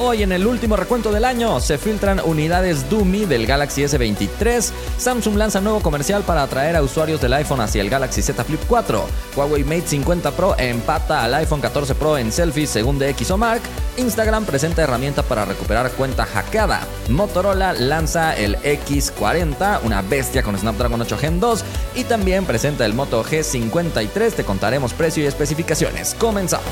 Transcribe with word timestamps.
Hoy 0.00 0.24
en 0.24 0.32
el 0.32 0.44
último 0.44 0.74
recuento 0.74 1.12
del 1.12 1.24
año 1.24 1.60
se 1.60 1.78
filtran 1.78 2.20
unidades 2.24 2.90
Dumi 2.90 3.26
del 3.26 3.46
Galaxy 3.46 3.82
S23, 3.82 4.72
Samsung 4.98 5.36
lanza 5.36 5.60
nuevo 5.60 5.78
comercial 5.82 6.24
para 6.24 6.42
atraer 6.42 6.74
a 6.74 6.82
usuarios 6.82 7.20
del 7.20 7.32
iPhone 7.34 7.60
hacia 7.60 7.80
el 7.80 7.90
Galaxy 7.90 8.20
Z 8.20 8.42
Flip 8.42 8.58
4, 8.66 9.06
Huawei 9.36 9.62
Mate 9.62 9.86
50 9.86 10.32
Pro 10.32 10.56
empata 10.58 11.22
al 11.22 11.34
iPhone 11.34 11.60
14 11.60 11.94
Pro 11.94 12.18
en 12.18 12.32
selfies 12.32 12.70
según 12.70 12.98
DxOMark, 12.98 13.62
Instagram 13.96 14.44
presenta 14.46 14.82
herramienta 14.82 15.22
para 15.22 15.44
recuperar 15.44 15.88
cuenta 15.92 16.26
hackeada, 16.26 16.80
Motorola 17.08 17.72
lanza 17.72 18.36
el 18.36 18.56
X40, 18.62 19.78
una 19.84 20.02
bestia 20.02 20.42
con 20.42 20.58
Snapdragon 20.58 21.02
8 21.02 21.18
Gen 21.18 21.38
2 21.38 21.64
y 21.94 22.02
también 22.02 22.46
presenta 22.46 22.84
el 22.84 22.94
Moto 22.94 23.24
G53, 23.24 24.32
te 24.32 24.44
contaremos 24.44 24.92
precio 24.92 25.22
y 25.22 25.26
especificaciones. 25.26 26.16
Comenzamos. 26.18 26.66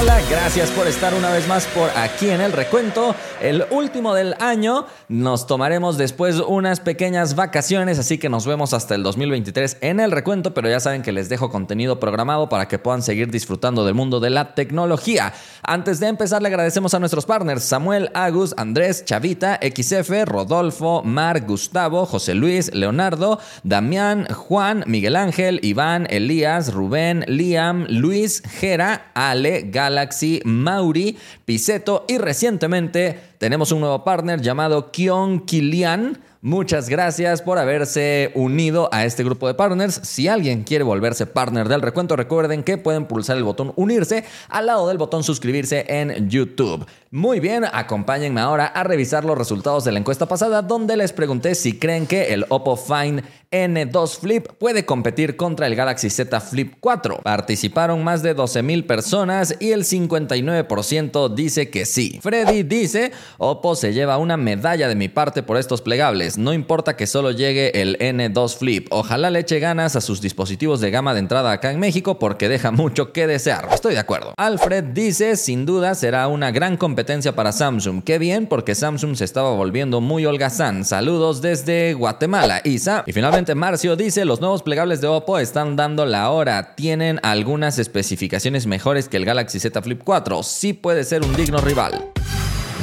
Hola, 0.00 0.18
gracias 0.30 0.70
por 0.70 0.86
estar 0.86 1.12
una 1.12 1.30
vez 1.30 1.46
más 1.46 1.66
por 1.66 1.90
aquí 1.90 2.30
en 2.30 2.40
el 2.40 2.52
recuento. 2.52 3.14
El 3.38 3.66
último 3.68 4.14
del 4.14 4.34
año. 4.40 4.86
Nos 5.10 5.48
tomaremos 5.48 5.98
después 5.98 6.38
unas 6.38 6.78
pequeñas 6.78 7.34
vacaciones, 7.34 7.98
así 7.98 8.16
que 8.16 8.28
nos 8.28 8.46
vemos 8.46 8.72
hasta 8.72 8.94
el 8.94 9.02
2023 9.02 9.78
en 9.80 9.98
el 9.98 10.12
recuento, 10.12 10.54
pero 10.54 10.70
ya 10.70 10.78
saben 10.78 11.02
que 11.02 11.10
les 11.10 11.28
dejo 11.28 11.50
contenido 11.50 11.98
programado 11.98 12.48
para 12.48 12.68
que 12.68 12.78
puedan 12.78 13.02
seguir 13.02 13.28
disfrutando 13.28 13.84
del 13.84 13.96
mundo 13.96 14.20
de 14.20 14.30
la 14.30 14.54
tecnología. 14.54 15.32
Antes 15.64 15.98
de 15.98 16.06
empezar, 16.06 16.42
le 16.42 16.46
agradecemos 16.46 16.94
a 16.94 17.00
nuestros 17.00 17.26
partners 17.26 17.64
Samuel, 17.64 18.12
Agus, 18.14 18.54
Andrés, 18.56 19.04
Chavita, 19.04 19.58
XF, 19.60 20.26
Rodolfo, 20.26 21.02
Mar, 21.02 21.44
Gustavo, 21.44 22.06
José 22.06 22.36
Luis, 22.36 22.72
Leonardo, 22.72 23.40
Damián, 23.64 24.28
Juan, 24.32 24.84
Miguel 24.86 25.16
Ángel, 25.16 25.58
Iván, 25.64 26.06
Elías, 26.08 26.72
Rubén, 26.72 27.24
Liam, 27.26 27.84
Luis, 27.88 28.44
Jera, 28.60 29.10
Ale, 29.14 29.70
Galaxy, 29.72 30.40
Mauri, 30.44 31.18
Piseto 31.44 32.04
y 32.06 32.18
recientemente 32.18 33.29
tenemos 33.40 33.72
un 33.72 33.80
nuevo 33.80 34.04
partner 34.04 34.42
llamado 34.42 34.90
Kion 34.92 35.40
Kilian 35.46 36.20
Muchas 36.42 36.88
gracias 36.88 37.42
por 37.42 37.58
haberse 37.58 38.32
unido 38.34 38.88
a 38.92 39.04
este 39.04 39.22
grupo 39.22 39.46
de 39.46 39.52
partners. 39.52 40.00
Si 40.04 40.26
alguien 40.26 40.64
quiere 40.64 40.84
volverse 40.84 41.26
partner 41.26 41.68
del 41.68 41.82
recuento, 41.82 42.16
recuerden 42.16 42.62
que 42.62 42.78
pueden 42.78 43.04
pulsar 43.04 43.36
el 43.36 43.44
botón 43.44 43.74
unirse 43.76 44.24
al 44.48 44.64
lado 44.64 44.88
del 44.88 44.96
botón 44.96 45.22
suscribirse 45.22 45.84
en 45.86 46.30
YouTube. 46.30 46.86
Muy 47.10 47.40
bien, 47.40 47.66
acompáñenme 47.70 48.40
ahora 48.40 48.64
a 48.64 48.84
revisar 48.84 49.26
los 49.26 49.36
resultados 49.36 49.84
de 49.84 49.92
la 49.92 49.98
encuesta 49.98 50.24
pasada 50.24 50.62
donde 50.62 50.96
les 50.96 51.12
pregunté 51.12 51.54
si 51.54 51.78
creen 51.78 52.06
que 52.06 52.32
el 52.32 52.46
Oppo 52.48 52.74
Find 52.74 53.22
N2 53.52 54.18
Flip 54.18 54.46
puede 54.58 54.84
competir 54.84 55.36
contra 55.36 55.66
el 55.66 55.74
Galaxy 55.74 56.10
Z 56.10 56.40
Flip 56.40 56.74
4. 56.80 57.20
Participaron 57.22 58.04
más 58.04 58.22
de 58.22 58.36
12.000 58.36 58.86
personas 58.86 59.56
y 59.58 59.72
el 59.72 59.84
59% 59.84 61.34
dice 61.34 61.70
que 61.70 61.84
sí. 61.84 62.20
Freddy 62.22 62.62
dice, 62.62 63.12
Oppo 63.38 63.74
se 63.74 63.92
lleva 63.92 64.18
una 64.18 64.36
medalla 64.36 64.88
de 64.88 64.94
mi 64.94 65.08
parte 65.08 65.42
por 65.42 65.56
estos 65.56 65.82
plegables 65.82 66.00
no 66.38 66.52
importa 66.52 66.96
que 66.96 67.06
solo 67.06 67.30
llegue 67.30 67.80
el 67.80 67.98
N2 67.98 68.56
Flip. 68.56 68.86
Ojalá 68.90 69.30
le 69.30 69.40
eche 69.40 69.58
ganas 69.58 69.96
a 69.96 70.00
sus 70.00 70.20
dispositivos 70.20 70.80
de 70.80 70.90
gama 70.90 71.14
de 71.14 71.20
entrada 71.20 71.52
acá 71.52 71.70
en 71.70 71.80
México 71.80 72.18
porque 72.18 72.48
deja 72.48 72.70
mucho 72.70 73.12
que 73.12 73.26
desear. 73.26 73.68
Estoy 73.72 73.94
de 73.94 74.00
acuerdo. 74.00 74.34
Alfred 74.36 74.84
dice, 74.84 75.36
sin 75.36 75.66
duda 75.66 75.94
será 75.94 76.28
una 76.28 76.50
gran 76.50 76.76
competencia 76.76 77.34
para 77.34 77.52
Samsung. 77.52 78.02
Qué 78.02 78.18
bien 78.18 78.46
porque 78.46 78.74
Samsung 78.74 79.16
se 79.16 79.24
estaba 79.24 79.50
volviendo 79.54 80.00
muy 80.00 80.24
holgazán. 80.26 80.84
Saludos 80.84 81.42
desde 81.42 81.94
Guatemala, 81.94 82.60
Isa. 82.64 83.04
Y 83.06 83.12
finalmente 83.12 83.39
Marcio 83.54 83.96
dice, 83.96 84.24
los 84.24 84.40
nuevos 84.40 84.62
plegables 84.62 85.00
de 85.00 85.06
Oppo 85.06 85.38
están 85.38 85.74
dando 85.74 86.04
la 86.04 86.30
hora. 86.30 86.74
Tienen 86.74 87.18
algunas 87.22 87.78
especificaciones 87.78 88.66
mejores 88.66 89.08
que 89.08 89.16
el 89.16 89.24
Galaxy 89.24 89.58
Z 89.58 89.80
Flip 89.80 90.02
4. 90.04 90.42
Sí 90.42 90.74
puede 90.74 91.04
ser 91.04 91.24
un 91.24 91.34
digno 91.34 91.58
rival. 91.58 92.10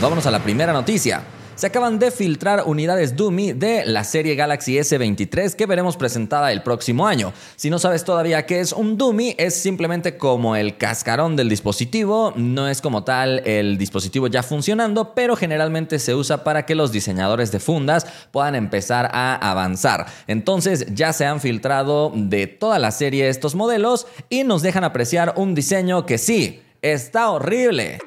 Vámonos 0.01 0.25
a 0.25 0.31
la 0.31 0.39
primera 0.39 0.73
noticia 0.73 1.21
se 1.57 1.65
acaban 1.65 1.97
de 1.97 2.11
filtrar 2.11 2.63
unidades 2.67 3.15
Dummy 3.15 3.51
de 3.51 3.83
la 3.83 4.03
serie 4.03 4.35
Galaxy 4.35 4.75
S23 4.75 5.55
que 5.55 5.65
veremos 5.65 5.97
presentada 5.97 6.51
el 6.51 6.61
próximo 6.61 7.07
año. 7.07 7.33
Si 7.55 7.71
no 7.71 7.79
sabes 7.79 8.03
todavía 8.03 8.45
qué 8.45 8.59
es 8.59 8.73
un 8.73 8.95
Dummy, 8.95 9.33
es 9.39 9.55
simplemente 9.55 10.17
como 10.17 10.55
el 10.55 10.77
cascarón 10.77 11.35
del 11.35 11.49
dispositivo, 11.49 12.31
no 12.35 12.67
es 12.67 12.79
como 12.79 13.03
tal 13.03 13.41
el 13.47 13.79
dispositivo 13.79 14.27
ya 14.27 14.43
funcionando, 14.43 15.15
pero 15.15 15.35
generalmente 15.35 15.97
se 15.97 16.13
usa 16.13 16.43
para 16.43 16.63
que 16.67 16.75
los 16.75 16.91
diseñadores 16.91 17.51
de 17.51 17.59
fundas 17.59 18.05
puedan 18.31 18.53
empezar 18.53 19.09
a 19.11 19.35
avanzar. 19.49 20.05
Entonces 20.27 20.85
ya 20.93 21.11
se 21.11 21.25
han 21.25 21.41
filtrado 21.41 22.11
de 22.13 22.45
toda 22.45 22.77
la 22.77 22.91
serie 22.91 23.29
estos 23.29 23.55
modelos 23.55 24.05
y 24.29 24.43
nos 24.43 24.61
dejan 24.61 24.83
apreciar 24.83 25.33
un 25.35 25.55
diseño 25.55 26.05
que 26.05 26.19
sí, 26.19 26.61
está 26.83 27.31
horrible. 27.31 27.97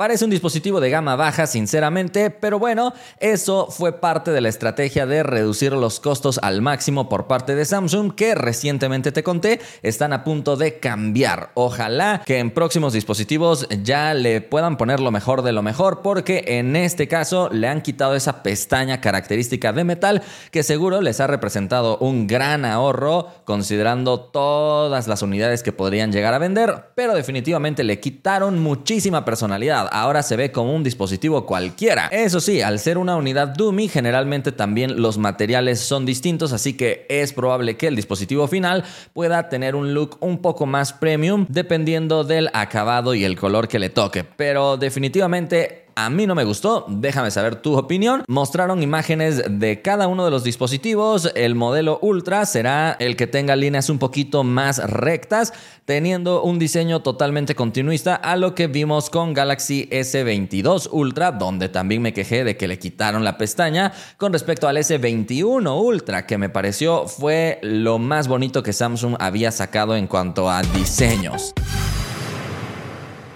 Parece 0.00 0.24
un 0.24 0.30
dispositivo 0.30 0.80
de 0.80 0.88
gama 0.88 1.14
baja, 1.14 1.46
sinceramente, 1.46 2.30
pero 2.30 2.58
bueno, 2.58 2.94
eso 3.18 3.66
fue 3.66 4.00
parte 4.00 4.30
de 4.30 4.40
la 4.40 4.48
estrategia 4.48 5.04
de 5.04 5.22
reducir 5.22 5.74
los 5.74 6.00
costos 6.00 6.40
al 6.42 6.62
máximo 6.62 7.10
por 7.10 7.26
parte 7.26 7.54
de 7.54 7.66
Samsung, 7.66 8.14
que 8.14 8.34
recientemente 8.34 9.12
te 9.12 9.22
conté, 9.22 9.60
están 9.82 10.14
a 10.14 10.24
punto 10.24 10.56
de 10.56 10.78
cambiar. 10.78 11.50
Ojalá 11.52 12.22
que 12.24 12.38
en 12.38 12.50
próximos 12.50 12.94
dispositivos 12.94 13.68
ya 13.82 14.14
le 14.14 14.40
puedan 14.40 14.78
poner 14.78 15.00
lo 15.00 15.10
mejor 15.10 15.42
de 15.42 15.52
lo 15.52 15.60
mejor, 15.62 16.00
porque 16.00 16.44
en 16.46 16.76
este 16.76 17.06
caso 17.06 17.50
le 17.52 17.68
han 17.68 17.82
quitado 17.82 18.14
esa 18.14 18.42
pestaña 18.42 19.02
característica 19.02 19.74
de 19.74 19.84
metal 19.84 20.22
que 20.50 20.62
seguro 20.62 21.02
les 21.02 21.20
ha 21.20 21.26
representado 21.26 21.98
un 21.98 22.26
gran 22.26 22.64
ahorro 22.64 23.28
considerando 23.44 24.18
todas 24.18 25.08
las 25.08 25.20
unidades 25.20 25.62
que 25.62 25.72
podrían 25.72 26.10
llegar 26.10 26.32
a 26.32 26.38
vender, 26.38 26.86
pero 26.94 27.14
definitivamente 27.14 27.84
le 27.84 28.00
quitaron 28.00 28.62
muchísima 28.62 29.26
personalidad 29.26 29.89
ahora 29.90 30.22
se 30.22 30.36
ve 30.36 30.52
como 30.52 30.74
un 30.74 30.82
dispositivo 30.82 31.46
cualquiera. 31.46 32.08
Eso 32.08 32.40
sí, 32.40 32.62
al 32.62 32.78
ser 32.78 32.98
una 32.98 33.16
unidad 33.16 33.48
dummy, 33.48 33.88
generalmente 33.88 34.52
también 34.52 35.00
los 35.00 35.18
materiales 35.18 35.80
son 35.80 36.06
distintos, 36.06 36.52
así 36.52 36.76
que 36.76 37.06
es 37.08 37.32
probable 37.32 37.76
que 37.76 37.86
el 37.86 37.96
dispositivo 37.96 38.48
final 38.48 38.84
pueda 39.12 39.48
tener 39.48 39.74
un 39.74 39.94
look 39.94 40.16
un 40.20 40.38
poco 40.38 40.66
más 40.66 40.92
premium 40.92 41.46
dependiendo 41.48 42.24
del 42.24 42.50
acabado 42.52 43.14
y 43.14 43.24
el 43.24 43.36
color 43.36 43.68
que 43.68 43.78
le 43.78 43.90
toque. 43.90 44.24
Pero 44.24 44.76
definitivamente 44.76 45.86
a 46.04 46.10
mí 46.10 46.26
no 46.26 46.34
me 46.34 46.44
gustó, 46.44 46.86
déjame 46.88 47.30
saber 47.30 47.56
tu 47.56 47.76
opinión. 47.76 48.24
Mostraron 48.26 48.82
imágenes 48.82 49.42
de 49.48 49.82
cada 49.82 50.08
uno 50.08 50.24
de 50.24 50.30
los 50.30 50.44
dispositivos. 50.44 51.30
El 51.34 51.54
modelo 51.54 51.98
Ultra 52.00 52.46
será 52.46 52.96
el 52.98 53.16
que 53.16 53.26
tenga 53.26 53.56
líneas 53.56 53.90
un 53.90 53.98
poquito 53.98 54.42
más 54.42 54.78
rectas, 54.78 55.52
teniendo 55.84 56.42
un 56.42 56.58
diseño 56.58 57.00
totalmente 57.00 57.54
continuista 57.54 58.14
a 58.14 58.36
lo 58.36 58.54
que 58.54 58.66
vimos 58.66 59.10
con 59.10 59.34
Galaxy 59.34 59.88
S22 59.90 60.88
Ultra, 60.90 61.32
donde 61.32 61.68
también 61.68 62.00
me 62.00 62.14
quejé 62.14 62.44
de 62.44 62.56
que 62.56 62.68
le 62.68 62.78
quitaron 62.78 63.24
la 63.24 63.36
pestaña 63.36 63.92
con 64.16 64.32
respecto 64.32 64.68
al 64.68 64.78
S21 64.78 65.78
Ultra, 65.78 66.26
que 66.26 66.38
me 66.38 66.48
pareció 66.48 67.08
fue 67.08 67.58
lo 67.62 67.98
más 67.98 68.28
bonito 68.28 68.62
que 68.62 68.72
Samsung 68.72 69.16
había 69.18 69.50
sacado 69.50 69.96
en 69.96 70.06
cuanto 70.06 70.48
a 70.48 70.62
diseños. 70.62 71.54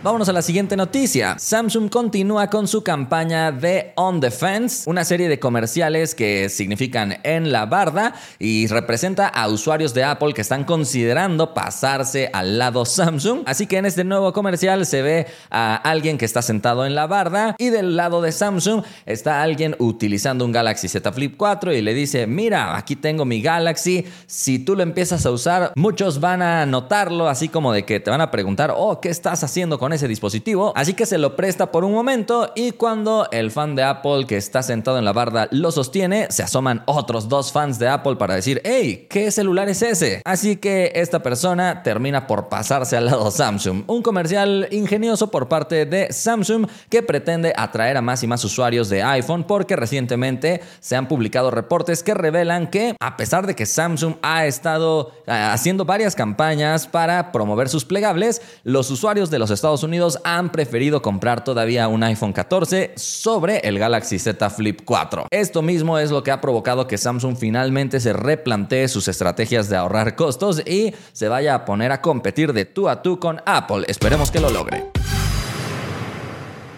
Vámonos 0.04 0.28
a 0.28 0.34
la 0.34 0.42
siguiente 0.42 0.76
noticia. 0.76 1.36
Samsung 1.38 1.88
continúa 1.88 2.50
con 2.50 2.68
su 2.68 2.84
campaña 2.84 3.50
de 3.50 3.94
On 3.96 4.20
Defense, 4.20 4.82
una 4.84 5.02
serie 5.02 5.30
de 5.30 5.38
comerciales 5.38 6.14
que 6.14 6.50
significan 6.50 7.20
en 7.22 7.50
la 7.50 7.64
barda 7.64 8.14
y 8.38 8.66
representa 8.66 9.28
a 9.28 9.48
usuarios 9.48 9.94
de 9.94 10.04
Apple 10.04 10.34
que 10.34 10.42
están 10.42 10.64
considerando 10.64 11.54
pasarse 11.54 12.28
al 12.34 12.58
lado 12.58 12.84
Samsung. 12.84 13.44
Así 13.46 13.66
que 13.66 13.78
en 13.78 13.86
este 13.86 14.04
nuevo 14.04 14.34
comercial 14.34 14.84
se 14.84 15.00
ve 15.00 15.26
a 15.48 15.76
alguien 15.76 16.18
que 16.18 16.26
está 16.26 16.42
sentado 16.42 16.84
en 16.84 16.94
la 16.94 17.06
barda 17.06 17.56
y 17.56 17.70
del 17.70 17.96
lado 17.96 18.20
de 18.20 18.32
Samsung 18.32 18.84
está 19.06 19.40
alguien 19.40 19.74
utilizando 19.78 20.44
un 20.44 20.52
Galaxy 20.52 20.86
Z 20.86 21.12
Flip 21.12 21.34
4 21.34 21.72
y 21.72 21.80
le 21.80 21.94
dice, 21.94 22.26
mira, 22.26 22.76
aquí 22.76 22.94
tengo 22.94 23.24
mi 23.24 23.40
Galaxy, 23.40 24.04
si 24.26 24.58
tú 24.58 24.76
lo 24.76 24.82
empiezas 24.82 25.24
a 25.24 25.30
usar, 25.30 25.72
muchos 25.76 26.20
van 26.20 26.42
a 26.42 26.66
notarlo, 26.66 27.26
así 27.26 27.48
como 27.48 27.72
de 27.72 27.86
que 27.86 28.00
te 28.00 28.10
van 28.10 28.20
a 28.20 28.30
preguntar, 28.30 28.70
oh, 28.76 29.00
¿qué 29.00 29.08
estás 29.08 29.42
haciendo 29.42 29.78
con 29.78 29.93
ese 29.94 30.08
dispositivo, 30.08 30.72
así 30.76 30.94
que 30.94 31.06
se 31.06 31.18
lo 31.18 31.36
presta 31.36 31.70
por 31.72 31.84
un 31.84 31.92
momento 31.92 32.52
y 32.54 32.72
cuando 32.72 33.28
el 33.30 33.50
fan 33.50 33.74
de 33.74 33.82
Apple 33.82 34.26
que 34.26 34.36
está 34.36 34.62
sentado 34.62 34.98
en 34.98 35.04
la 35.04 35.12
barda 35.12 35.48
lo 35.50 35.70
sostiene, 35.70 36.26
se 36.30 36.42
asoman 36.42 36.82
otros 36.86 37.28
dos 37.28 37.52
fans 37.52 37.78
de 37.78 37.88
Apple 37.88 38.16
para 38.16 38.34
decir, 38.34 38.60
hey, 38.64 39.06
¿qué 39.08 39.30
celular 39.30 39.68
es 39.68 39.82
ese? 39.82 40.22
Así 40.24 40.56
que 40.56 40.92
esta 40.94 41.22
persona 41.22 41.82
termina 41.82 42.26
por 42.26 42.48
pasarse 42.48 42.96
al 42.96 43.06
lado 43.06 43.30
Samsung. 43.30 43.84
Un 43.86 44.02
comercial 44.02 44.68
ingenioso 44.70 45.30
por 45.30 45.48
parte 45.48 45.86
de 45.86 46.12
Samsung 46.12 46.66
que 46.88 47.02
pretende 47.02 47.52
atraer 47.56 47.96
a 47.96 48.02
más 48.02 48.22
y 48.22 48.26
más 48.26 48.44
usuarios 48.44 48.88
de 48.88 49.02
iPhone 49.02 49.44
porque 49.44 49.76
recientemente 49.76 50.60
se 50.80 50.96
han 50.96 51.08
publicado 51.08 51.50
reportes 51.50 52.02
que 52.02 52.14
revelan 52.14 52.68
que 52.68 52.96
a 53.00 53.16
pesar 53.16 53.46
de 53.46 53.54
que 53.54 53.66
Samsung 53.66 54.14
ha 54.22 54.46
estado 54.46 55.12
eh, 55.26 55.32
haciendo 55.32 55.84
varias 55.84 56.14
campañas 56.14 56.86
para 56.86 57.32
promover 57.32 57.68
sus 57.68 57.84
plegables, 57.84 58.42
los 58.64 58.90
usuarios 58.90 59.30
de 59.30 59.38
los 59.38 59.50
Estados 59.50 59.83
Unidos 59.84 60.18
han 60.24 60.50
preferido 60.50 61.00
comprar 61.00 61.44
todavía 61.44 61.86
un 61.86 62.02
iPhone 62.02 62.32
14 62.32 62.94
sobre 62.96 63.58
el 63.58 63.78
Galaxy 63.78 64.18
Z 64.18 64.50
Flip 64.50 64.80
4. 64.84 65.28
Esto 65.30 65.62
mismo 65.62 65.98
es 66.00 66.10
lo 66.10 66.24
que 66.24 66.32
ha 66.32 66.40
provocado 66.40 66.88
que 66.88 66.98
Samsung 66.98 67.36
finalmente 67.36 68.00
se 68.00 68.12
replantee 68.12 68.88
sus 68.88 69.06
estrategias 69.06 69.68
de 69.68 69.76
ahorrar 69.76 70.16
costos 70.16 70.66
y 70.66 70.92
se 71.12 71.28
vaya 71.28 71.54
a 71.54 71.64
poner 71.64 71.92
a 71.92 72.00
competir 72.00 72.52
de 72.52 72.64
tú 72.64 72.88
a 72.88 73.02
tú 73.02 73.20
con 73.20 73.40
Apple. 73.46 73.84
Esperemos 73.86 74.32
que 74.32 74.40
lo 74.40 74.50
logre. 74.50 74.90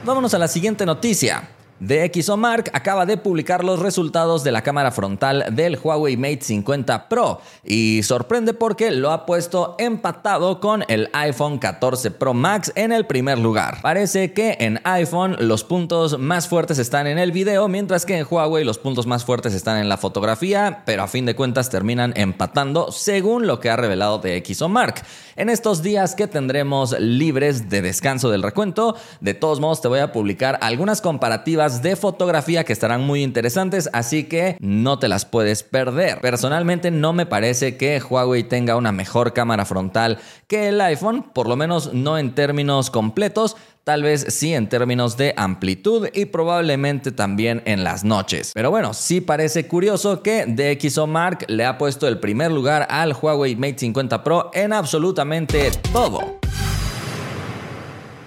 Vámonos 0.05 0.35
a 0.35 0.39
la 0.39 0.49
siguiente 0.49 0.85
noticia. 0.85 1.56
DxOMark 1.79 2.71
acaba 2.73 3.05
de 3.05 3.19
publicar 3.19 3.63
los 3.63 3.81
resultados 3.81 4.43
de 4.43 4.51
la 4.51 4.63
cámara 4.63 4.93
frontal 4.93 5.45
del 5.53 5.79
Huawei 5.83 6.17
Mate 6.17 6.41
50 6.41 7.09
Pro 7.11 7.41
y 7.65 8.03
sorprende 8.03 8.55
porque 8.55 8.91
lo 8.91 9.11
ha 9.11 9.27
puesto 9.27 9.77
empatado 9.79 10.59
con 10.59 10.85
el 10.89 11.11
iPhone 11.13 11.59
14 11.59 12.13
Pro 12.13 12.33
Max 12.33 12.73
en 12.77 12.93
el 12.93 13.05
primer 13.05 13.39
lugar. 13.39 13.83
Parece 13.83 14.33
que 14.33 14.57
en 14.61 14.81
iPhone 14.85 15.37
los 15.39 15.65
puntos 15.65 16.19
más 16.19 16.49
fuertes 16.49 16.79
están 16.79 17.07
en 17.07 17.19
el 17.19 17.31
video, 17.31 17.69
mientras 17.69 18.07
que 18.07 18.17
en 18.17 18.27
Huawei 18.29 18.65
los 18.65 18.79
puntos 18.79 19.07
más 19.07 19.27
fuertes 19.27 19.53
están 19.53 19.77
en 19.77 19.91
la 19.91 19.99
fotografía, 19.99 20.83
pero 20.87 21.03
a 21.03 21.09
fin 21.09 21.27
de 21.27 21.37
cuentas 21.37 21.69
terminan 21.69 22.15
empatando 22.17 22.91
según 22.91 23.47
lo 23.47 23.61
que 23.61 23.69
ha 23.69 23.77
revelado 23.77 24.19
DxOMark. 24.19 25.05
En 25.37 25.51
estos 25.51 25.83
días 25.83 26.15
que 26.15 26.27
tendremos 26.27 26.99
libres 26.99 27.69
de 27.69 27.83
descanso 27.83 28.31
del 28.31 28.43
recuento, 28.43 28.97
de 29.21 29.35
todos 29.35 29.61
modos 29.61 29.83
te 29.83 29.89
voy 29.89 29.99
a 29.99 30.11
publicar 30.11 30.59
algunas 30.63 31.03
comparativas 31.03 31.66
de 31.83 31.97
fotografía 31.97 32.65
que 32.65 32.73
estarán 32.73 33.03
muy 33.03 33.23
interesantes, 33.23 33.91
así 33.93 34.25
que 34.25 34.57
no 34.61 34.99
te 34.99 35.09
las 35.09 35.25
puedes 35.25 35.63
perder. 35.63 36.21
Personalmente 36.21 36.91
no 36.91 37.13
me 37.13 37.27
parece 37.27 37.77
que 37.77 38.01
Huawei 38.01 38.45
tenga 38.45 38.77
una 38.77 38.93
mejor 38.93 39.33
cámara 39.33 39.65
frontal 39.65 40.19
que 40.47 40.69
el 40.69 40.81
iPhone, 40.81 41.25
por 41.35 41.49
lo 41.49 41.57
menos 41.57 41.93
no 41.93 42.19
en 42.19 42.35
términos 42.35 42.91
completos, 42.91 43.57
tal 43.85 44.03
vez 44.03 44.27
sí 44.31 44.53
en 44.55 44.69
términos 44.69 45.17
de 45.17 45.35
amplitud 45.37 46.09
y 46.13 46.27
probablemente 46.27 47.13
también 47.13 47.63
en 47.67 47.85
las 47.85 48.03
noches. 48.03 48.53
Pero 48.55 48.71
bueno, 48.71 48.95
sí 48.95 49.21
parece 49.21 49.69
curioso 49.69 50.23
que 50.23 50.47
DxOMark 50.47 51.49
le 51.49 51.65
ha 51.65 51.79
puesto 51.79 52.09
el 52.09 52.19
primer 52.19 52.51
lugar 52.51 52.87
al 52.91 53.13
Huawei 53.13 53.55
Mate 53.57 53.79
50 53.79 54.25
Pro 54.25 54.51
en 54.55 54.73
absolutamente 54.73 55.71
todo. 55.93 56.41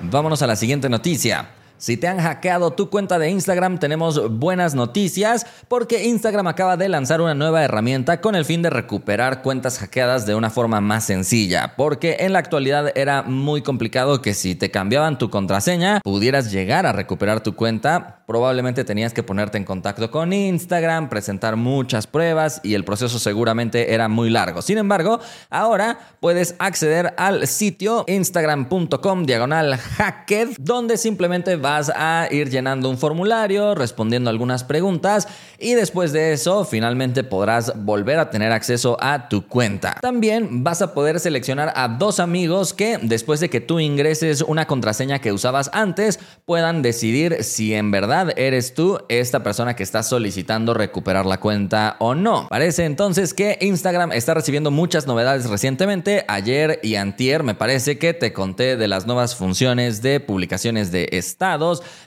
Vámonos 0.01 0.41
a 0.41 0.47
la 0.47 0.55
siguiente 0.55 0.87
noticia. 0.87 1.58
Si 1.79 1.95
te 1.95 2.09
han 2.09 2.19
hackeado 2.19 2.71
tu 2.71 2.89
cuenta 2.89 3.17
de 3.19 3.29
Instagram, 3.29 3.79
tenemos 3.79 4.37
buenas 4.37 4.75
noticias 4.75 5.45
porque 5.69 6.07
Instagram 6.07 6.47
acaba 6.47 6.75
de 6.75 6.89
lanzar 6.89 7.21
una 7.21 7.33
nueva 7.33 7.63
herramienta 7.63 8.19
con 8.19 8.35
el 8.35 8.43
fin 8.43 8.61
de 8.61 8.69
recuperar 8.69 9.41
cuentas 9.41 9.79
hackeadas 9.79 10.25
de 10.25 10.35
una 10.35 10.49
forma 10.49 10.81
más 10.81 11.05
sencilla, 11.05 11.75
porque 11.77 12.17
en 12.19 12.33
la 12.33 12.39
actualidad 12.39 12.91
era 12.97 13.23
muy 13.23 13.61
complicado 13.61 14.21
que 14.21 14.33
si 14.33 14.55
te 14.55 14.71
cambiaban 14.71 15.17
tu 15.17 15.29
contraseña 15.29 16.01
pudieras 16.03 16.51
llegar 16.51 16.85
a 16.85 16.91
recuperar 16.91 17.39
tu 17.39 17.55
cuenta. 17.55 18.18
Probablemente 18.29 18.83
tenías 18.83 19.11
que 19.11 19.23
ponerte 19.23 19.57
en 19.57 19.63
contacto 19.63 20.11
con 20.11 20.33
Instagram, 20.33 21.09
presentar 21.09 21.55
muchas 21.55 22.05
pruebas 22.05 22.61
y 22.61 22.75
el 22.75 22.85
proceso 22.85 23.17
seguramente 23.17 23.91
era 23.95 24.07
muy 24.07 24.29
largo. 24.29 24.61
Sin 24.61 24.77
embargo, 24.77 25.19
ahora 25.49 25.97
puedes 26.19 26.53
acceder 26.59 27.15
al 27.17 27.47
sitio 27.47 28.05
instagram.com 28.07 29.25
diagonal 29.25 29.77
hacked, 29.77 30.49
donde 30.59 30.97
simplemente 30.97 31.55
vas 31.55 31.91
a 31.95 32.27
ir 32.29 32.51
llenando 32.51 32.91
un 32.91 32.99
formulario, 32.99 33.73
respondiendo 33.73 34.29
algunas 34.29 34.63
preguntas 34.63 35.27
y 35.57 35.73
después 35.73 36.13
de 36.13 36.33
eso 36.33 36.65
finalmente 36.65 37.23
podrás 37.23 37.73
volver 37.83 38.19
a 38.19 38.29
tener 38.29 38.51
acceso 38.51 38.95
a 39.01 39.27
tu 39.27 39.47
cuenta. 39.47 39.97
También 40.01 40.63
vas 40.63 40.83
a 40.83 40.93
poder 40.93 41.19
seleccionar 41.19 41.73
a 41.75 41.87
dos 41.87 42.19
amigos 42.19 42.75
que 42.75 42.99
después 43.01 43.39
de 43.39 43.49
que 43.49 43.59
tú 43.59 43.79
ingreses 43.79 44.43
una 44.43 44.67
contraseña 44.67 45.17
que 45.17 45.33
usabas 45.33 45.71
antes 45.73 46.19
puedan 46.45 46.83
decidir 46.83 47.43
si 47.43 47.73
en 47.73 47.89
verdad 47.89 48.18
eres 48.35 48.73
tú 48.73 48.99
esta 49.09 49.43
persona 49.43 49.75
que 49.75 49.83
está 49.83 50.03
solicitando 50.03 50.73
recuperar 50.73 51.25
la 51.25 51.39
cuenta 51.39 51.95
o 51.99 52.15
no. 52.15 52.47
Parece 52.49 52.85
entonces 52.85 53.33
que 53.33 53.57
Instagram 53.61 54.11
está 54.11 54.33
recibiendo 54.33 54.71
muchas 54.71 55.07
novedades 55.07 55.49
recientemente. 55.49 56.25
Ayer 56.27 56.79
y 56.83 56.95
antier 56.95 57.43
me 57.43 57.55
parece 57.55 57.97
que 57.97 58.13
te 58.13 58.33
conté 58.33 58.77
de 58.77 58.87
las 58.87 59.05
nuevas 59.05 59.35
funciones 59.35 60.01
de 60.01 60.19
publicaciones 60.19 60.91
de 60.91 61.09
estado 61.11 61.59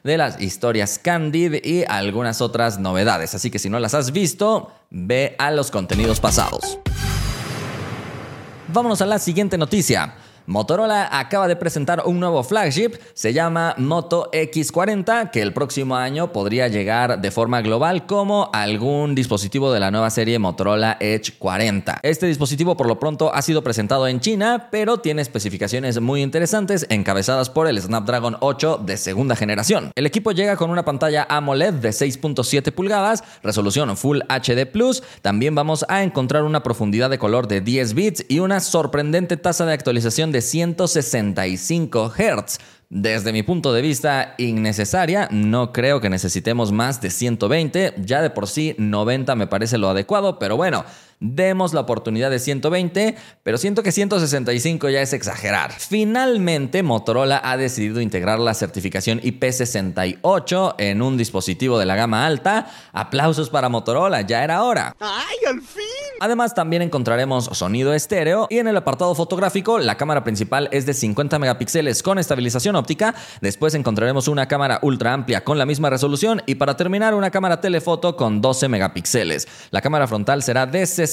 de 0.03 0.17
las 0.17 0.41
historias 0.41 0.99
Candid 0.99 1.65
y 1.65 1.85
algunas 1.89 2.41
otras 2.41 2.79
novedades. 2.79 3.35
Así 3.35 3.51
que 3.51 3.59
si 3.59 3.69
no 3.69 3.79
las 3.79 3.95
has 3.95 4.13
visto, 4.13 4.73
ve 4.91 5.35
a 5.39 5.51
los 5.51 5.71
contenidos 5.71 6.21
pasados. 6.21 6.79
Vámonos 8.69 9.03
a 9.03 9.07
la 9.07 9.19
siguiente 9.19 9.59
noticia. 9.59 10.15
Motorola 10.47 11.09
acaba 11.11 11.47
de 11.47 11.57
presentar 11.57 12.03
un 12.05 12.19
nuevo 12.19 12.43
flagship, 12.43 12.93
se 13.15 13.33
llama 13.33 13.75
Moto 13.79 14.29
X40, 14.33 15.31
que 15.31 15.41
el 15.41 15.53
próximo 15.53 15.97
año 15.97 16.33
podría 16.33 16.69
llegar 16.69 17.21
de 17.21 17.31
forma 17.31 17.63
global 17.63 18.07
como 18.07 18.51
algún 18.53 19.15
dispositivo 19.15 19.73
de 19.73 19.79
la 19.79 19.91
nueva 19.91 20.11
serie 20.11 20.39
Motorola 20.39 20.97
Edge 20.99 21.35
40. 21.39 22.01
Este 22.03 22.27
dispositivo 22.27 22.77
por 22.77 22.89
lo 22.89 22.99
pronto 22.99 23.33
ha 23.33 23.43
sido 23.43 23.63
presentado 23.63 24.09
en 24.09 24.19
China, 24.19 24.69
pero 24.71 24.99
tiene 24.99 25.23
especificaciones 25.23 26.01
muy 26.01 26.23
interesantes 26.23 26.87
encabezadas 26.89 27.49
por 27.49 27.69
el 27.69 27.81
Snapdragon 27.81 28.37
8 28.41 28.81
de 28.85 28.97
segunda 28.97 29.37
generación. 29.37 29.93
El 29.95 30.07
equipo 30.07 30.33
llega 30.33 30.57
con 30.57 30.71
una 30.71 30.85
pantalla 30.85 31.27
AMOLED 31.29 31.75
de 31.75 31.91
6.7 31.91 32.73
pulgadas, 32.73 33.23
resolución 33.45 33.97
Full 33.97 34.21
HD 34.29 34.67
Plus, 34.67 35.05
también 35.23 35.55
vamos 35.55 35.85
a 35.89 36.03
encontrar 36.03 36.43
una 36.43 36.63
profundidad 36.63 37.11
de 37.11 37.19
color 37.19 37.47
de 37.47 37.61
10 37.61 37.95
bits 37.95 38.25
y 38.29 38.41
una 38.41 38.61
sorprendente 38.61 39.37
tasa 39.37 39.67
de 39.67 39.73
actualización 39.73 40.32
de 40.33 40.41
165 40.41 42.13
Hz. 42.17 42.59
Desde 42.89 43.33
mi 43.33 43.43
punto 43.43 43.73
de 43.73 43.81
vista, 43.81 44.35
innecesaria. 44.37 45.29
No 45.31 45.73
creo 45.73 46.01
que 46.01 46.11
necesitemos 46.11 46.73
más 46.73 47.01
de 47.01 47.11
120. 47.11 47.95
Ya 48.05 48.21
de 48.21 48.31
por 48.31 48.49
sí, 48.49 48.75
90 48.77 49.35
me 49.35 49.47
parece 49.47 49.79
lo 49.79 49.89
adecuado, 49.89 50.39
pero 50.39 50.57
bueno 50.57 50.85
demos 51.23 51.73
la 51.73 51.81
oportunidad 51.81 52.31
de 52.31 52.39
120, 52.39 53.15
pero 53.43 53.57
siento 53.57 53.83
que 53.83 53.93
165 53.93 54.91
ya 54.91 55.01
es 55.01 55.13
exagerar. 55.13 55.73
Finalmente, 55.73 56.83
Motorola 56.83 57.41
ha 57.43 57.57
decidido 57.57 58.01
integrar 58.01 58.41
la 58.41 58.55
certificación 58.55 59.21
IP68 59.21 60.75
en 60.79 61.01
un 61.01 61.17
dispositivo 61.17 61.79
de 61.79 61.87
la 61.87 61.95
gama 61.95 62.27
alta. 62.27 62.67
Aplausos 62.93 63.51
para 63.51 63.69
Motorola, 63.69 64.23
ya 64.23 64.43
era 64.43 64.65
hora. 64.65 64.95
¡Ay, 64.99 65.37
al 65.49 65.63
fin! 65.63 65.85
Además, 66.21 66.55
también 66.55 66.83
encontraremos 66.83 67.45
sonido 67.53 67.95
estéreo 67.95 68.47
y 68.51 68.59
en 68.59 68.69
el 68.69 68.77
apartado 68.77 69.15
fotográfico, 69.15 69.79
la 69.79 69.97
cámara 69.97 70.25
principal 70.25 70.69
es 70.73 70.87
de 70.87 70.95
50 70.95 71.39
megapíxeles 71.39 72.03
con 72.03 72.19
estabilización 72.19 72.77
óptica. 72.77 73.15
Después 73.41 73.75
encontraremos 73.75 74.29
una 74.29 74.47
cámara 74.47 74.81
ultra 74.83 75.13
amplia 75.13 75.45
con 75.45 75.59
la 75.59 75.67
misma 75.67 75.91
resolución 75.91 76.43
y 76.47 76.57
para 76.57 76.77
terminar, 76.77 77.15
una 77.15 77.31
cámara 77.31 77.61
telefoto 77.61 78.17
con 78.17 78.41
12 78.41 78.69
megapíxeles. 78.69 79.49
La 79.71 79.81
cámara 79.81 80.07
frontal 80.07 80.43
será 80.43 80.67
de 80.67 80.87
60 80.87 81.12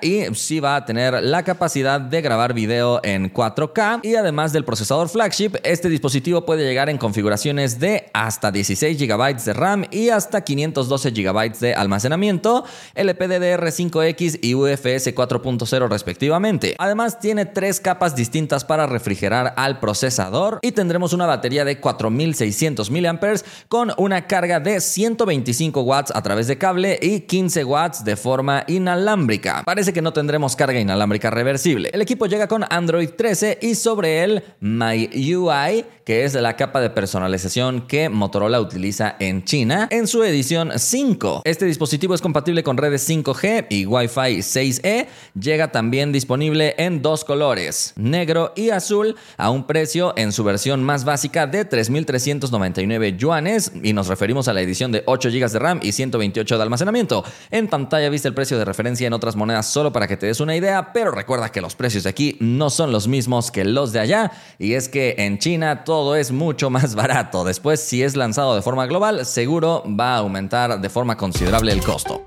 y 0.00 0.32
sí 0.34 0.60
va 0.60 0.76
a 0.76 0.84
tener 0.84 1.24
la 1.24 1.42
capacidad 1.42 2.00
de 2.00 2.22
grabar 2.22 2.54
video 2.54 3.00
en 3.02 3.32
4K 3.32 4.00
y 4.04 4.14
además 4.14 4.52
del 4.52 4.64
procesador 4.64 5.08
flagship, 5.08 5.56
este 5.64 5.88
dispositivo 5.88 6.46
puede 6.46 6.64
llegar 6.64 6.88
en 6.88 6.98
configuraciones 6.98 7.80
de 7.80 8.10
hasta 8.12 8.52
16 8.52 8.96
GB 8.96 9.42
de 9.42 9.52
RAM 9.52 9.86
y 9.90 10.10
hasta 10.10 10.42
512 10.42 11.10
GB 11.10 11.58
de 11.58 11.74
almacenamiento, 11.74 12.64
LPDDR5X 12.94 14.38
y 14.40 14.54
UFS 14.54 15.14
4.0 15.14 15.88
respectivamente. 15.88 16.76
Además 16.78 17.18
tiene 17.18 17.44
tres 17.44 17.80
capas 17.80 18.14
distintas 18.14 18.64
para 18.64 18.86
refrigerar 18.86 19.54
al 19.56 19.80
procesador 19.80 20.60
y 20.62 20.72
tendremos 20.72 21.12
una 21.12 21.26
batería 21.26 21.64
de 21.64 21.80
4600 21.80 22.88
mAh 22.90 23.18
con 23.68 23.92
una 23.96 24.28
carga 24.28 24.60
de 24.60 24.80
125 24.80 25.80
watts 25.82 26.12
a 26.14 26.22
través 26.22 26.46
de 26.46 26.56
cable 26.56 26.98
y 27.02 27.20
15 27.20 27.64
watts 27.64 28.04
de 28.04 28.14
forma 28.14 28.62
inalámbrica. 28.68 29.39
Parece 29.64 29.92
que 29.92 30.02
no 30.02 30.12
tendremos 30.12 30.56
carga 30.56 30.78
inalámbrica 30.78 31.30
reversible. 31.30 31.90
El 31.92 32.02
equipo 32.02 32.26
llega 32.26 32.48
con 32.48 32.64
Android 32.68 33.10
13 33.10 33.58
y 33.62 33.74
sobre 33.74 34.22
él 34.24 34.42
MyUI, 34.60 35.84
que 36.04 36.24
es 36.24 36.34
la 36.34 36.56
capa 36.56 36.80
de 36.80 36.90
personalización 36.90 37.86
que 37.86 38.08
Motorola 38.08 38.60
utiliza 38.60 39.16
en 39.18 39.44
China, 39.44 39.88
en 39.90 40.06
su 40.06 40.22
edición 40.24 40.72
5. 40.76 41.42
Este 41.44 41.66
dispositivo 41.66 42.14
es 42.14 42.20
compatible 42.20 42.62
con 42.62 42.76
redes 42.76 43.08
5G 43.08 43.66
y 43.70 43.86
Wi-Fi 43.86 44.38
6E. 44.38 45.06
Llega 45.40 45.72
también 45.72 46.12
disponible 46.12 46.74
en 46.78 47.02
dos 47.02 47.24
colores, 47.24 47.92
negro 47.96 48.52
y 48.56 48.70
azul, 48.70 49.16
a 49.36 49.50
un 49.50 49.66
precio 49.66 50.12
en 50.16 50.32
su 50.32 50.44
versión 50.44 50.82
más 50.82 51.04
básica 51.04 51.46
de 51.46 51.68
3.399 51.68 53.16
yuanes 53.16 53.72
y 53.82 53.92
nos 53.92 54.08
referimos 54.08 54.48
a 54.48 54.52
la 54.52 54.60
edición 54.60 54.92
de 54.92 55.02
8 55.06 55.30
GB 55.30 55.50
de 55.50 55.58
RAM 55.58 55.80
y 55.82 55.92
128 55.92 56.56
de 56.56 56.62
almacenamiento. 56.62 57.24
En 57.50 57.68
pantalla 57.68 58.08
viste 58.08 58.28
el 58.28 58.34
precio 58.34 58.58
de 58.58 58.64
referencia 58.64 59.06
en 59.06 59.12
otras 59.12 59.29
monedas 59.36 59.66
solo 59.66 59.92
para 59.92 60.06
que 60.06 60.16
te 60.16 60.26
des 60.26 60.40
una 60.40 60.56
idea, 60.56 60.92
pero 60.92 61.10
recuerda 61.10 61.50
que 61.50 61.60
los 61.60 61.74
precios 61.74 62.04
de 62.04 62.10
aquí 62.10 62.36
no 62.40 62.70
son 62.70 62.92
los 62.92 63.08
mismos 63.08 63.50
que 63.50 63.64
los 63.64 63.92
de 63.92 64.00
allá 64.00 64.32
y 64.58 64.74
es 64.74 64.88
que 64.88 65.14
en 65.18 65.38
China 65.38 65.84
todo 65.84 66.16
es 66.16 66.32
mucho 66.32 66.70
más 66.70 66.94
barato. 66.94 67.44
Después, 67.44 67.80
si 67.80 68.02
es 68.02 68.16
lanzado 68.16 68.54
de 68.54 68.62
forma 68.62 68.86
global, 68.86 69.26
seguro 69.26 69.84
va 69.86 70.14
a 70.14 70.18
aumentar 70.18 70.80
de 70.80 70.88
forma 70.88 71.16
considerable 71.16 71.72
el 71.72 71.82
costo. 71.82 72.24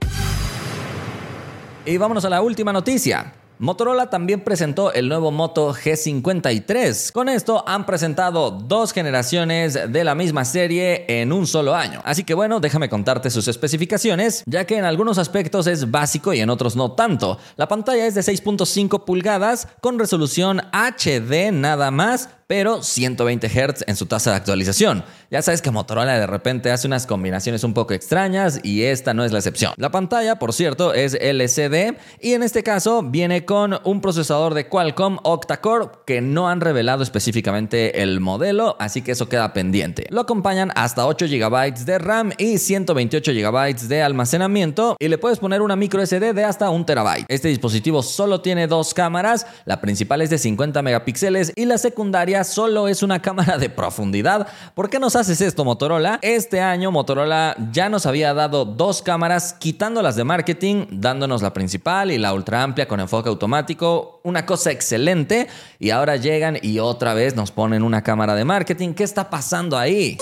Y 1.86 1.98
vámonos 1.98 2.24
a 2.26 2.30
la 2.30 2.42
última 2.42 2.72
noticia. 2.72 3.34
Motorola 3.60 4.10
también 4.10 4.42
presentó 4.42 4.92
el 4.92 5.08
nuevo 5.08 5.32
Moto 5.32 5.74
G53. 5.74 7.12
Con 7.12 7.30
esto 7.30 7.64
han 7.68 7.86
presentado 7.86 8.52
dos 8.52 8.92
generaciones 8.92 9.74
de 9.74 10.04
la 10.04 10.16
misma 10.16 10.44
serie 10.44 11.06
en 11.08 11.32
un 11.32 11.48
solo 11.48 11.76
año. 11.76 12.02
Así 12.04 12.24
que 12.24 12.34
bueno, 12.34 12.60
déjame 12.60 12.90
contarte 12.90 13.30
sus 13.30 13.48
especificaciones, 13.48 14.44
ya 14.46 14.66
que 14.66 14.78
en 14.78 14.86
algunos 14.86 15.18
aspectos 15.18 15.68
es 15.68 15.92
básico 15.92 16.34
y 16.34 16.42
en 16.42 16.50
otros 16.50 16.76
no 16.76 16.94
tanto. 16.94 17.38
La 17.56 17.68
pantalla 17.68 18.08
es 18.08 18.16
de 18.16 18.22
6.5 18.22 19.06
pulgadas 19.06 19.68
con 19.82 20.00
resolución 20.00 20.62
HD 20.72 21.52
nada 21.52 21.92
más, 21.92 22.30
pero 22.54 22.84
120 22.84 23.50
Hz 23.50 23.84
en 23.88 23.96
su 23.96 24.06
tasa 24.06 24.30
de 24.30 24.36
actualización. 24.36 25.04
Ya 25.32 25.42
sabes 25.42 25.64
que 25.64 25.72
Motorola 25.72 26.20
de 26.20 26.28
repente 26.28 26.70
hace 26.70 26.86
unas 26.86 27.08
combinaciones 27.08 27.64
un 27.64 27.74
poco 27.74 27.96
extrañas 27.96 28.60
y 28.62 28.84
esta 28.84 29.16
no 29.16 29.24
es 29.24 29.32
la 29.32 29.40
excepción. 29.40 29.74
La 29.78 29.90
pantalla, 29.90 30.38
por 30.38 30.54
cierto, 30.54 30.94
es 30.94 31.16
LCD 31.20 31.98
y 32.22 32.34
en 32.34 32.44
este 32.44 32.62
caso 32.62 33.02
viene 33.02 33.44
con 33.44 33.80
un 33.86 34.02
procesador 34.02 34.54
de 34.54 34.70
Qualcomm 34.70 35.18
octa-core 35.24 35.90
que 36.06 36.22
no 36.22 36.48
han 36.48 36.62
revelado 36.62 37.02
específicamente 37.02 38.04
el 38.04 38.20
modelo, 38.20 38.76
así 38.80 39.02
que 39.02 39.14
eso 39.14 39.28
queda 39.28 39.52
pendiente. 39.52 40.06
Lo 40.12 40.22
acompañan 40.22 40.72
hasta 40.76 41.08
8 41.08 41.26
GB 41.26 41.74
de 41.86 41.98
RAM 41.98 42.34
y 42.38 42.60
128 42.60 43.32
GB 43.32 43.80
de 43.88 44.04
almacenamiento 44.04 44.96
y 45.00 45.08
le 45.08 45.18
puedes 45.18 45.40
poner 45.40 45.64
una 45.64 45.76
micro 45.76 46.06
SD 46.06 46.34
de 46.34 46.44
hasta 46.44 46.70
1 46.70 46.86
TB. 46.86 47.26
Este 47.30 47.48
dispositivo 47.48 48.04
solo 48.04 48.42
tiene 48.42 48.68
dos 48.68 48.94
cámaras, 48.94 49.48
la 49.66 49.82
principal 49.82 50.22
es 50.22 50.30
de 50.30 50.38
50 50.38 50.84
megapíxeles 50.84 51.52
y 51.56 51.66
la 51.66 51.80
secundaria 51.80 52.43
solo 52.44 52.88
es 52.88 53.04
una 53.04 53.22
cámara 53.22 53.58
de 53.58 53.70
profundidad. 53.70 54.48
¿Por 54.76 54.90
qué 54.90 55.00
nos 55.00 55.16
haces 55.16 55.42
esto, 55.42 55.66
Motorola? 55.66 56.20
Este 56.22 56.62
año 56.62 56.92
Motorola 56.92 57.56
ya 57.72 57.90
nos 57.90 58.06
había 58.06 58.34
dado 58.34 58.66
dos 58.66 59.02
cámaras, 59.02 59.54
quitándolas 59.54 60.16
de 60.16 60.24
marketing, 60.24 60.86
dándonos 60.92 61.42
la 61.42 61.54
principal 61.54 62.12
y 62.12 62.18
la 62.18 62.34
ultra 62.34 62.64
amplia 62.64 62.88
con 62.88 63.00
enfoque 63.00 63.30
automático. 63.30 64.20
Una 64.24 64.46
cosa 64.46 64.72
excelente. 64.72 65.48
Y 65.80 65.90
ahora 65.90 66.16
llegan 66.16 66.58
y 66.62 66.80
otra 66.80 67.14
vez 67.14 67.36
nos 67.36 67.52
ponen 67.52 67.84
una 67.84 68.02
cámara 68.04 68.36
de 68.36 68.46
marketing. 68.46 68.94
¿Qué 68.94 69.04
está 69.04 69.30
pasando 69.30 69.78
ahí? 69.78 70.18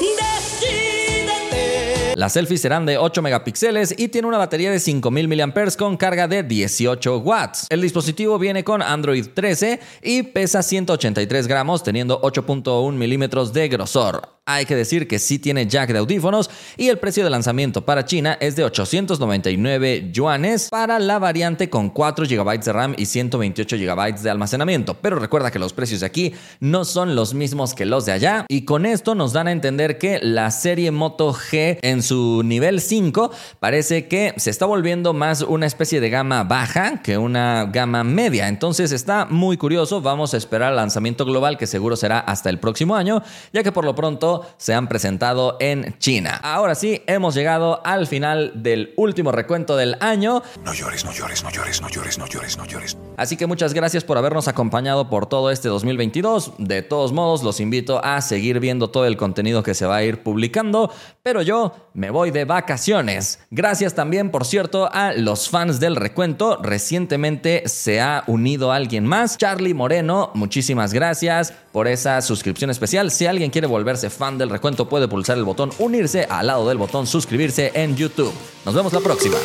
Las 2.15 2.33
selfies 2.33 2.61
serán 2.61 2.85
de 2.85 2.97
8 2.97 3.21
megapíxeles 3.21 3.95
y 3.97 4.09
tiene 4.09 4.27
una 4.27 4.37
batería 4.37 4.69
de 4.69 4.79
5000 4.79 5.27
mAh 5.27 5.77
con 5.77 5.95
carga 5.95 6.27
de 6.27 6.43
18 6.43 7.19
watts. 7.19 7.67
El 7.69 7.81
dispositivo 7.81 8.37
viene 8.37 8.65
con 8.65 8.81
Android 8.81 9.25
13 9.33 9.79
y 10.03 10.23
pesa 10.23 10.61
183 10.61 11.47
gramos 11.47 11.83
teniendo 11.83 12.21
8.1 12.21 12.91
milímetros 12.93 13.53
de 13.53 13.69
grosor. 13.69 14.41
Hay 14.47 14.65
que 14.65 14.75
decir 14.75 15.07
que 15.07 15.19
sí 15.19 15.37
tiene 15.37 15.67
jack 15.67 15.91
de 15.91 15.99
audífonos 15.99 16.49
y 16.75 16.89
el 16.89 16.97
precio 16.97 17.23
de 17.23 17.29
lanzamiento 17.29 17.85
para 17.85 18.05
China 18.05 18.37
es 18.41 18.55
de 18.55 18.63
899 18.63 20.09
yuanes 20.11 20.69
para 20.69 20.97
la 20.97 21.19
variante 21.19 21.69
con 21.69 21.91
4 21.91 22.25
GB 22.25 22.59
de 22.59 22.73
RAM 22.73 22.95
y 22.97 23.05
128 23.05 23.77
GB 23.77 24.19
de 24.19 24.29
almacenamiento. 24.29 24.95
Pero 24.95 25.19
recuerda 25.19 25.51
que 25.51 25.59
los 25.59 25.73
precios 25.73 25.99
de 25.99 26.07
aquí 26.07 26.33
no 26.59 26.85
son 26.85 27.15
los 27.15 27.35
mismos 27.35 27.75
que 27.75 27.85
los 27.85 28.05
de 28.05 28.13
allá 28.13 28.45
y 28.49 28.65
con 28.65 28.87
esto 28.87 29.13
nos 29.13 29.31
dan 29.31 29.47
a 29.47 29.51
entender 29.51 29.99
que 29.99 30.19
la 30.21 30.49
serie 30.49 30.89
Moto 30.89 31.33
G 31.33 31.77
en 31.83 32.01
su 32.11 32.41
nivel 32.43 32.81
5 32.81 33.31
parece 33.61 34.09
que 34.09 34.33
se 34.35 34.49
está 34.49 34.65
volviendo 34.65 35.13
más 35.13 35.43
una 35.43 35.65
especie 35.65 36.01
de 36.01 36.09
gama 36.09 36.43
baja 36.43 37.01
que 37.01 37.17
una 37.17 37.69
gama 37.71 38.03
media. 38.03 38.49
Entonces 38.49 38.91
está 38.91 39.27
muy 39.29 39.55
curioso. 39.55 40.01
Vamos 40.01 40.33
a 40.33 40.37
esperar 40.37 40.71
el 40.71 40.75
lanzamiento 40.75 41.23
global 41.23 41.57
que 41.57 41.67
seguro 41.67 41.95
será 41.95 42.19
hasta 42.19 42.49
el 42.49 42.59
próximo 42.59 42.97
año, 42.97 43.23
ya 43.53 43.63
que 43.63 43.71
por 43.71 43.85
lo 43.85 43.95
pronto 43.95 44.45
se 44.57 44.73
han 44.73 44.89
presentado 44.89 45.55
en 45.61 45.95
China. 45.99 46.37
Ahora 46.43 46.75
sí, 46.75 47.01
hemos 47.07 47.33
llegado 47.33 47.79
al 47.85 48.07
final 48.07 48.51
del 48.55 48.93
último 48.97 49.31
recuento 49.31 49.77
del 49.77 49.95
año. 50.01 50.43
No 50.65 50.73
llores, 50.73 51.05
no 51.05 51.13
llores, 51.13 51.45
no 51.45 51.49
llores, 51.49 51.81
no 51.81 51.87
llores, 51.87 52.17
no 52.17 52.27
llores, 52.27 52.57
no 52.57 52.65
llores. 52.65 52.97
Así 53.15 53.37
que 53.37 53.47
muchas 53.47 53.73
gracias 53.73 54.03
por 54.03 54.17
habernos 54.17 54.49
acompañado 54.49 55.09
por 55.09 55.27
todo 55.27 55.49
este 55.49 55.69
2022. 55.69 56.55
De 56.57 56.81
todos 56.81 57.13
modos, 57.13 57.41
los 57.41 57.61
invito 57.61 58.03
a 58.03 58.19
seguir 58.19 58.59
viendo 58.59 58.89
todo 58.89 59.05
el 59.05 59.15
contenido 59.15 59.63
que 59.63 59.75
se 59.75 59.85
va 59.85 59.95
a 59.95 60.03
ir 60.03 60.23
publicando, 60.23 60.91
pero 61.23 61.41
yo 61.41 61.73
me 61.93 62.09
voy 62.09 62.31
de 62.31 62.45
vacaciones. 62.45 63.39
Gracias 63.49 63.93
también, 63.93 64.31
por 64.31 64.45
cierto, 64.45 64.89
a 64.91 65.13
los 65.13 65.49
fans 65.49 65.79
del 65.79 65.95
recuento. 65.95 66.57
Recientemente 66.61 67.63
se 67.67 68.01
ha 68.01 68.23
unido 68.27 68.71
alguien 68.71 69.05
más, 69.05 69.37
Charlie 69.37 69.73
Moreno. 69.73 70.31
Muchísimas 70.33 70.93
gracias 70.93 71.53
por 71.71 71.87
esa 71.87 72.21
suscripción 72.21 72.69
especial. 72.69 73.11
Si 73.11 73.25
alguien 73.25 73.51
quiere 73.51 73.67
volverse 73.67 74.09
fan 74.09 74.37
del 74.37 74.49
recuento, 74.49 74.87
puede 74.87 75.07
pulsar 75.07 75.37
el 75.37 75.43
botón 75.43 75.71
unirse 75.79 76.25
al 76.29 76.47
lado 76.47 76.67
del 76.67 76.77
botón 76.77 77.07
suscribirse 77.07 77.71
en 77.73 77.95
YouTube. 77.95 78.33
Nos 78.65 78.75
vemos 78.75 78.93
la 78.93 78.99
próxima. 78.99 79.37